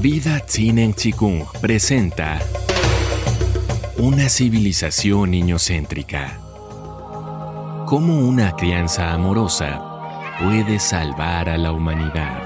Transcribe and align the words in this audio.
Vida 0.00 0.38
Tsinen 0.38 0.94
Chikung 0.94 1.42
presenta 1.60 2.38
Una 3.96 4.28
civilización 4.28 5.32
niñocéntrica. 5.32 6.38
Cómo 7.84 8.20
una 8.20 8.52
crianza 8.54 9.12
amorosa 9.12 10.38
puede 10.38 10.78
salvar 10.78 11.48
a 11.48 11.58
la 11.58 11.72
humanidad. 11.72 12.42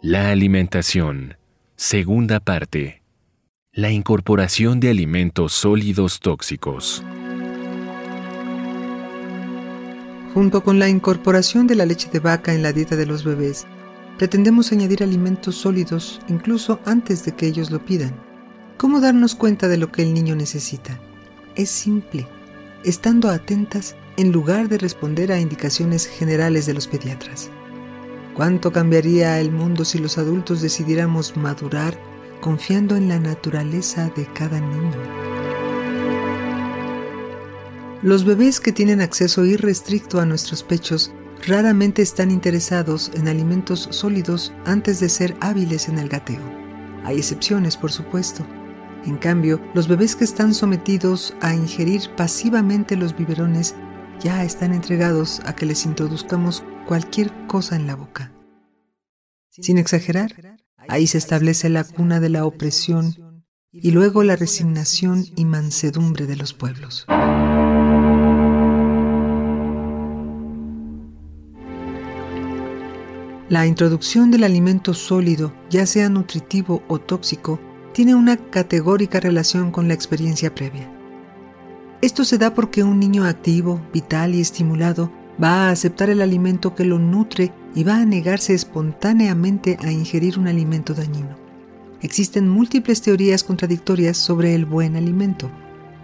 La 0.00 0.30
alimentación. 0.30 1.36
Segunda 1.76 2.40
parte. 2.40 3.02
La 3.70 3.90
incorporación 3.90 4.80
de 4.80 4.88
alimentos 4.88 5.52
sólidos 5.52 6.20
tóxicos. 6.20 7.04
Junto 10.34 10.64
con 10.64 10.78
la 10.78 10.88
incorporación 10.88 11.66
de 11.66 11.74
la 11.74 11.84
leche 11.84 12.08
de 12.10 12.18
vaca 12.18 12.54
en 12.54 12.62
la 12.62 12.72
dieta 12.72 12.96
de 12.96 13.04
los 13.04 13.22
bebés, 13.22 13.66
pretendemos 14.16 14.72
añadir 14.72 15.02
alimentos 15.02 15.56
sólidos 15.56 16.20
incluso 16.26 16.80
antes 16.86 17.24
de 17.24 17.32
que 17.32 17.46
ellos 17.46 17.70
lo 17.70 17.84
pidan. 17.84 18.14
¿Cómo 18.78 19.00
darnos 19.00 19.34
cuenta 19.34 19.68
de 19.68 19.76
lo 19.76 19.92
que 19.92 20.02
el 20.02 20.14
niño 20.14 20.34
necesita? 20.34 20.98
Es 21.54 21.68
simple, 21.68 22.26
estando 22.82 23.28
atentas 23.28 23.94
en 24.16 24.32
lugar 24.32 24.70
de 24.70 24.78
responder 24.78 25.32
a 25.32 25.38
indicaciones 25.38 26.06
generales 26.06 26.64
de 26.64 26.74
los 26.74 26.88
pediatras. 26.88 27.50
¿Cuánto 28.34 28.72
cambiaría 28.72 29.38
el 29.38 29.50
mundo 29.50 29.84
si 29.84 29.98
los 29.98 30.16
adultos 30.16 30.62
decidiéramos 30.62 31.36
madurar 31.36 31.98
confiando 32.40 32.96
en 32.96 33.08
la 33.08 33.18
naturaleza 33.18 34.10
de 34.16 34.26
cada 34.32 34.58
niño? 34.60 35.41
Los 38.02 38.24
bebés 38.24 38.58
que 38.58 38.72
tienen 38.72 39.00
acceso 39.00 39.44
irrestricto 39.44 40.20
a 40.20 40.26
nuestros 40.26 40.64
pechos 40.64 41.12
raramente 41.46 42.02
están 42.02 42.32
interesados 42.32 43.12
en 43.14 43.28
alimentos 43.28 43.86
sólidos 43.92 44.52
antes 44.64 44.98
de 44.98 45.08
ser 45.08 45.36
hábiles 45.40 45.88
en 45.88 45.98
el 45.98 46.08
gateo. 46.08 46.42
Hay 47.04 47.18
excepciones, 47.18 47.76
por 47.76 47.92
supuesto. 47.92 48.44
En 49.04 49.18
cambio, 49.18 49.60
los 49.72 49.86
bebés 49.86 50.16
que 50.16 50.24
están 50.24 50.52
sometidos 50.52 51.36
a 51.40 51.54
ingerir 51.54 52.10
pasivamente 52.16 52.96
los 52.96 53.16
biberones 53.16 53.76
ya 54.20 54.42
están 54.42 54.74
entregados 54.74 55.40
a 55.44 55.54
que 55.54 55.66
les 55.66 55.86
introduzcamos 55.86 56.64
cualquier 56.88 57.30
cosa 57.46 57.76
en 57.76 57.86
la 57.86 57.94
boca. 57.94 58.32
Sin 59.48 59.78
exagerar, 59.78 60.58
ahí 60.88 61.06
se 61.06 61.18
establece 61.18 61.68
la 61.68 61.84
cuna 61.84 62.18
de 62.18 62.30
la 62.30 62.46
opresión 62.46 63.14
y 63.70 63.92
luego 63.92 64.24
la 64.24 64.34
resignación 64.34 65.24
y 65.36 65.44
mansedumbre 65.44 66.26
de 66.26 66.34
los 66.34 66.52
pueblos. 66.52 67.06
La 73.52 73.66
introducción 73.66 74.30
del 74.30 74.44
alimento 74.44 74.94
sólido, 74.94 75.52
ya 75.68 75.84
sea 75.84 76.08
nutritivo 76.08 76.82
o 76.88 76.98
tóxico, 76.98 77.60
tiene 77.92 78.14
una 78.14 78.38
categórica 78.38 79.20
relación 79.20 79.70
con 79.70 79.88
la 79.88 79.92
experiencia 79.92 80.54
previa. 80.54 80.90
Esto 82.00 82.24
se 82.24 82.38
da 82.38 82.54
porque 82.54 82.82
un 82.82 82.98
niño 82.98 83.24
activo, 83.24 83.78
vital 83.92 84.34
y 84.34 84.40
estimulado 84.40 85.12
va 85.38 85.66
a 85.66 85.70
aceptar 85.70 86.08
el 86.08 86.22
alimento 86.22 86.74
que 86.74 86.86
lo 86.86 86.98
nutre 86.98 87.52
y 87.74 87.84
va 87.84 87.96
a 87.96 88.06
negarse 88.06 88.54
espontáneamente 88.54 89.76
a 89.82 89.92
ingerir 89.92 90.38
un 90.38 90.48
alimento 90.48 90.94
dañino. 90.94 91.36
Existen 92.00 92.48
múltiples 92.48 93.02
teorías 93.02 93.44
contradictorias 93.44 94.16
sobre 94.16 94.54
el 94.54 94.64
buen 94.64 94.96
alimento. 94.96 95.50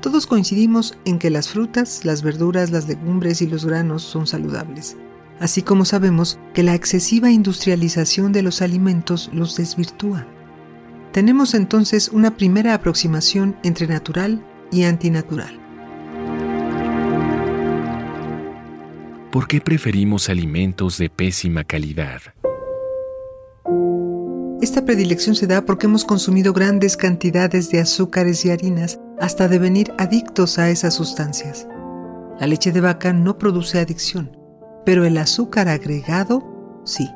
Todos 0.00 0.26
coincidimos 0.26 0.98
en 1.04 1.20
que 1.20 1.30
las 1.30 1.48
frutas, 1.48 2.04
las 2.04 2.22
verduras, 2.22 2.72
las 2.72 2.88
legumbres 2.88 3.40
y 3.40 3.46
los 3.46 3.64
granos 3.64 4.02
son 4.02 4.26
saludables 4.26 4.96
así 5.40 5.62
como 5.62 5.84
sabemos 5.84 6.38
que 6.54 6.62
la 6.62 6.74
excesiva 6.74 7.30
industrialización 7.30 8.32
de 8.32 8.42
los 8.42 8.62
alimentos 8.62 9.30
los 9.32 9.56
desvirtúa. 9.56 10.26
Tenemos 11.12 11.54
entonces 11.54 12.08
una 12.08 12.36
primera 12.36 12.74
aproximación 12.74 13.56
entre 13.62 13.86
natural 13.86 14.44
y 14.70 14.84
antinatural. 14.84 15.60
¿Por 19.30 19.48
qué 19.48 19.60
preferimos 19.60 20.28
alimentos 20.30 20.98
de 20.98 21.10
pésima 21.10 21.64
calidad? 21.64 22.20
Esta 24.62 24.84
predilección 24.84 25.34
se 25.34 25.46
da 25.46 25.66
porque 25.66 25.86
hemos 25.86 26.04
consumido 26.04 26.54
grandes 26.54 26.96
cantidades 26.96 27.70
de 27.70 27.80
azúcares 27.80 28.44
y 28.46 28.50
harinas 28.50 28.98
hasta 29.20 29.48
devenir 29.48 29.92
adictos 29.98 30.58
a 30.58 30.70
esas 30.70 30.94
sustancias. 30.94 31.68
La 32.40 32.46
leche 32.46 32.72
de 32.72 32.80
vaca 32.80 33.12
no 33.12 33.36
produce 33.36 33.78
adicción, 33.78 34.36
pero 34.86 35.04
el 35.04 35.18
azúcar 35.18 35.68
agregado 35.68 36.42
sí. 36.84 37.10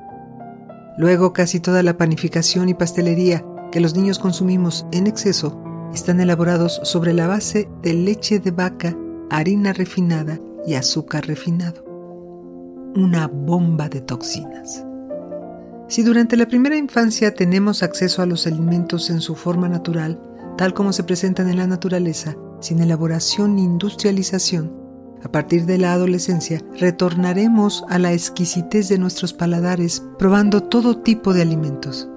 Luego 0.98 1.32
casi 1.32 1.60
toda 1.60 1.82
la 1.82 1.96
panificación 1.96 2.68
y 2.68 2.74
pastelería 2.74 3.42
que 3.70 3.80
los 3.80 3.94
niños 3.94 4.18
consumimos 4.18 4.84
en 4.92 5.06
exceso 5.06 5.58
están 5.94 6.20
elaborados 6.20 6.80
sobre 6.82 7.14
la 7.14 7.28
base 7.28 7.68
de 7.80 7.94
leche 7.94 8.40
de 8.40 8.50
vaca, 8.50 8.94
harina 9.30 9.72
refinada 9.72 10.38
y 10.66 10.74
azúcar 10.74 11.26
refinado. 11.26 11.84
Una 12.96 13.28
bomba 13.28 13.88
de 13.88 14.00
toxinas. 14.00 14.84
Si 15.86 16.02
durante 16.02 16.36
la 16.36 16.46
primera 16.46 16.76
infancia 16.76 17.34
tenemos 17.34 17.84
acceso 17.84 18.20
a 18.20 18.26
los 18.26 18.48
alimentos 18.48 19.10
en 19.10 19.20
su 19.20 19.36
forma 19.36 19.68
natural, 19.68 20.20
tal 20.58 20.74
como 20.74 20.92
se 20.92 21.04
presentan 21.04 21.48
en 21.48 21.58
la 21.58 21.68
naturaleza, 21.68 22.36
sin 22.60 22.80
elaboración 22.80 23.56
ni 23.56 23.62
industrialización, 23.62 24.79
a 25.22 25.30
partir 25.30 25.66
de 25.66 25.78
la 25.78 25.92
adolescencia, 25.92 26.62
retornaremos 26.78 27.84
a 27.88 27.98
la 27.98 28.12
exquisitez 28.12 28.88
de 28.88 28.98
nuestros 28.98 29.32
paladares 29.32 30.02
probando 30.18 30.62
todo 30.62 30.98
tipo 30.98 31.34
de 31.34 31.42
alimentos. 31.42 32.08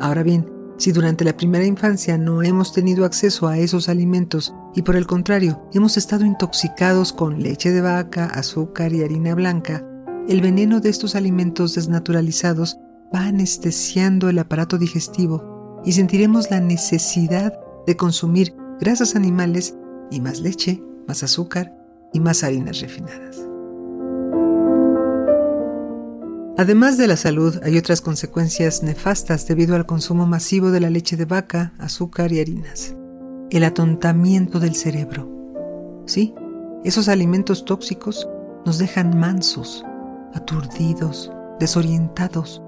Ahora 0.00 0.22
bien, 0.22 0.48
si 0.76 0.92
durante 0.92 1.24
la 1.24 1.36
primera 1.36 1.64
infancia 1.64 2.16
no 2.16 2.42
hemos 2.42 2.72
tenido 2.72 3.04
acceso 3.04 3.48
a 3.48 3.58
esos 3.58 3.88
alimentos 3.88 4.54
y 4.76 4.82
por 4.82 4.94
el 4.94 5.06
contrario 5.06 5.68
hemos 5.72 5.96
estado 5.96 6.24
intoxicados 6.24 7.12
con 7.12 7.42
leche 7.42 7.72
de 7.72 7.80
vaca, 7.80 8.26
azúcar 8.26 8.92
y 8.92 9.02
harina 9.02 9.34
blanca, 9.34 9.84
el 10.28 10.40
veneno 10.40 10.80
de 10.80 10.90
estos 10.90 11.16
alimentos 11.16 11.74
desnaturalizados 11.74 12.78
va 13.14 13.24
anestesiando 13.24 14.28
el 14.28 14.38
aparato 14.38 14.78
digestivo 14.78 15.80
y 15.84 15.92
sentiremos 15.92 16.50
la 16.50 16.60
necesidad 16.60 17.58
de 17.86 17.96
consumir 17.96 18.54
grasas 18.78 19.16
animales 19.16 19.74
y 20.10 20.20
más 20.20 20.40
leche, 20.40 20.82
más 21.08 21.24
azúcar 21.24 21.77
y 22.12 22.20
más 22.20 22.44
harinas 22.44 22.80
refinadas. 22.80 23.48
Además 26.58 26.98
de 26.98 27.06
la 27.06 27.16
salud, 27.16 27.60
hay 27.62 27.78
otras 27.78 28.00
consecuencias 28.00 28.82
nefastas 28.82 29.46
debido 29.46 29.76
al 29.76 29.86
consumo 29.86 30.26
masivo 30.26 30.72
de 30.72 30.80
la 30.80 30.90
leche 30.90 31.16
de 31.16 31.24
vaca, 31.24 31.72
azúcar 31.78 32.32
y 32.32 32.40
harinas. 32.40 32.96
El 33.50 33.62
atontamiento 33.62 34.58
del 34.58 34.74
cerebro. 34.74 35.28
Sí, 36.06 36.34
esos 36.84 37.08
alimentos 37.08 37.64
tóxicos 37.64 38.28
nos 38.66 38.78
dejan 38.78 39.16
mansos, 39.16 39.84
aturdidos, 40.34 41.30
desorientados, 41.60 42.60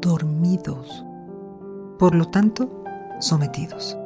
dormidos. 0.00 1.04
Por 2.00 2.16
lo 2.16 2.28
tanto, 2.28 2.84
sometidos. 3.20 3.96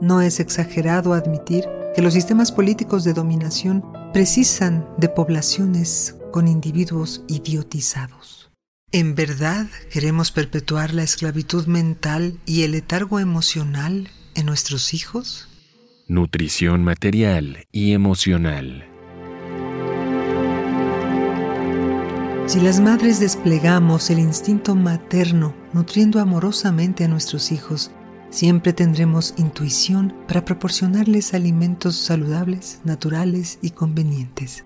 No 0.00 0.22
es 0.22 0.40
exagerado 0.40 1.12
admitir 1.12 1.68
que 1.94 2.02
los 2.02 2.14
sistemas 2.14 2.52
políticos 2.52 3.04
de 3.04 3.12
dominación 3.12 3.84
precisan 4.12 4.86
de 4.98 5.08
poblaciones 5.08 6.16
con 6.32 6.48
individuos 6.48 7.22
idiotizados. 7.28 8.50
¿En 8.90 9.14
verdad 9.14 9.66
queremos 9.92 10.30
perpetuar 10.30 10.94
la 10.94 11.02
esclavitud 11.02 11.66
mental 11.66 12.38
y 12.46 12.62
el 12.62 12.72
letargo 12.72 13.20
emocional 13.20 14.08
en 14.34 14.46
nuestros 14.46 14.94
hijos? 14.94 15.48
Nutrición 16.06 16.84
material 16.84 17.66
y 17.70 17.92
emocional. 17.92 18.86
Si 22.46 22.60
las 22.60 22.80
madres 22.80 23.20
desplegamos 23.20 24.08
el 24.08 24.20
instinto 24.20 24.74
materno 24.74 25.54
nutriendo 25.74 26.18
amorosamente 26.18 27.04
a 27.04 27.08
nuestros 27.08 27.52
hijos, 27.52 27.90
Siempre 28.30 28.74
tendremos 28.74 29.32
intuición 29.38 30.14
para 30.26 30.44
proporcionarles 30.44 31.32
alimentos 31.32 31.96
saludables, 31.96 32.80
naturales 32.84 33.58
y 33.62 33.70
convenientes. 33.70 34.64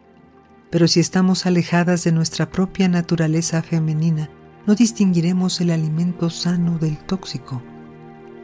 Pero 0.71 0.89
si 0.89 0.99
estamos 0.99 1.47
alejadas 1.47 2.03
de 2.03 2.13
nuestra 2.13 2.51
propia 2.51 2.89
naturaleza 2.89 3.63
femenina, 3.63 4.31
no 4.67 4.75
distinguiremos 4.75 5.61
el 5.61 5.71
alimento 5.71 6.29
sano 6.29 6.79
del 6.79 6.99
tóxico. 6.99 7.63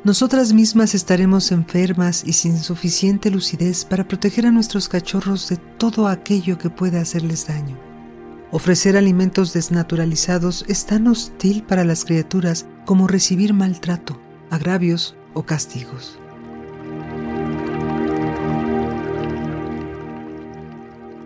Nosotras 0.05 0.53
mismas 0.53 0.95
estaremos 0.95 1.51
enfermas 1.51 2.23
y 2.25 2.33
sin 2.33 2.57
suficiente 2.57 3.31
lucidez 3.31 3.85
para 3.85 4.07
proteger 4.07 4.47
a 4.47 4.53
nuestros 4.53 4.89
cachorros 4.89 5.49
de 5.49 5.57
todo 5.57 6.07
aquello 6.07 6.59
que 6.59 6.71
pueda 6.71 7.01
hacerles 7.01 7.49
daño. 7.49 7.77
Ofrecer 8.53 8.97
alimentos 8.97 9.53
desnaturalizados 9.53 10.65
es 10.69 10.87
tan 10.87 11.09
hostil 11.09 11.65
para 11.65 11.85
las 11.85 12.05
criaturas 12.05 12.67
como 12.87 13.09
recibir 13.09 13.53
maltrato 13.53 14.28
agravios 14.51 15.17
o 15.35 15.43
castigos. 15.45 16.19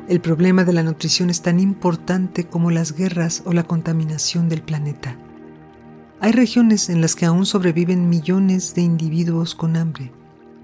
El 0.08 0.20
problema 0.20 0.64
de 0.64 0.72
la 0.72 0.82
nutrición 0.82 1.30
es 1.30 1.40
tan 1.40 1.58
importante 1.58 2.44
como 2.44 2.70
las 2.70 2.92
guerras 2.92 3.42
o 3.46 3.52
la 3.52 3.62
contaminación 3.62 4.48
del 4.48 4.62
planeta. 4.62 5.16
Hay 6.20 6.32
regiones 6.32 6.90
en 6.90 7.00
las 7.00 7.16
que 7.16 7.24
aún 7.24 7.46
sobreviven 7.46 8.08
millones 8.08 8.74
de 8.74 8.82
individuos 8.82 9.54
con 9.54 9.76
hambre, 9.76 10.12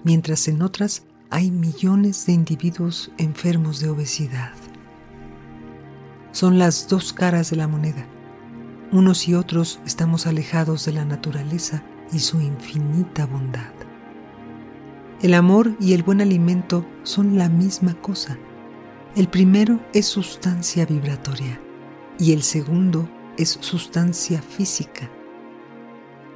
mientras 0.03 0.47
en 0.47 0.61
otras 0.61 1.03
hay 1.29 1.51
millones 1.51 2.25
de 2.25 2.33
individuos 2.33 3.11
enfermos 3.17 3.79
de 3.79 3.89
obesidad. 3.89 4.53
Son 6.31 6.59
las 6.59 6.87
dos 6.87 7.11
caras 7.11 7.49
de 7.49 7.55
la 7.55 7.67
moneda. 7.67 8.05
Unos 8.91 9.27
y 9.27 9.33
otros 9.33 9.79
estamos 9.85 10.27
alejados 10.27 10.85
de 10.85 10.93
la 10.93 11.05
naturaleza 11.05 11.83
y 12.11 12.19
su 12.19 12.39
infinita 12.41 13.25
bondad. 13.25 13.73
El 15.21 15.33
amor 15.33 15.75
y 15.79 15.93
el 15.93 16.03
buen 16.03 16.21
alimento 16.21 16.85
son 17.03 17.37
la 17.37 17.49
misma 17.49 17.93
cosa. 17.95 18.37
El 19.15 19.27
primero 19.27 19.79
es 19.93 20.05
sustancia 20.05 20.85
vibratoria 20.85 21.59
y 22.17 22.31
el 22.33 22.41
segundo 22.41 23.09
es 23.37 23.57
sustancia 23.61 24.41
física. 24.41 25.09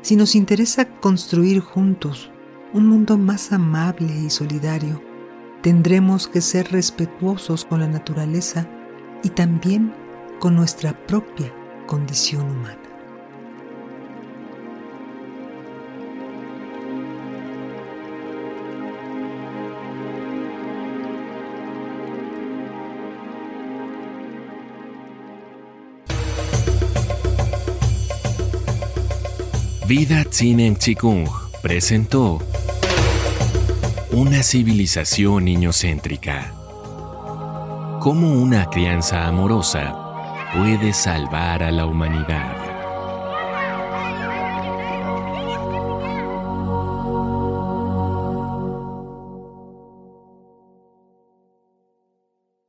Si 0.01 0.17
nos 0.17 0.35
interesa 0.35 0.85
construir 0.99 1.61
juntos 1.61 2.29
un 2.73 2.87
mundo 2.87 3.17
más 3.17 3.53
amable 3.53 4.13
y 4.13 4.29
solidario, 4.29 5.01
tendremos 5.61 6.27
que 6.27 6.41
ser 6.41 6.71
respetuosos 6.73 7.63
con 7.63 7.79
la 7.79 7.87
naturaleza 7.87 8.67
y 9.23 9.29
también 9.29 9.93
con 10.39 10.55
nuestra 10.55 10.91
propia 11.07 11.53
condición 11.87 12.49
humana. 12.49 12.82
Vida 29.85 30.23
Tzinen 30.23 30.77
Chikung 30.77 31.27
presentó 31.61 32.39
Una 34.13 34.41
civilización 34.41 35.43
niñocéntrica. 35.43 36.53
Cómo 37.99 38.31
una 38.31 38.69
crianza 38.69 39.27
amorosa 39.27 39.93
puede 40.53 40.93
salvar 40.93 41.63
a 41.63 41.71
la 41.71 41.85
humanidad. 41.85 42.62